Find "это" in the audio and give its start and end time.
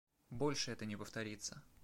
0.71-0.87